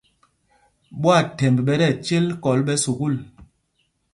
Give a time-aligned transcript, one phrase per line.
[1.01, 3.15] Ɓwaathɛmb ɓɛ tí ɛcêl kɔl ɓɛ̌ sukûl.